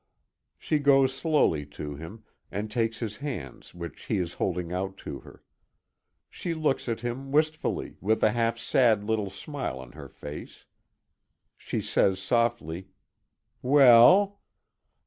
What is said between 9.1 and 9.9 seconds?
smile